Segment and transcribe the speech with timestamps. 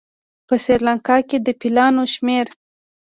[0.47, 2.45] په سریلانکا کې د فیلانو شمېر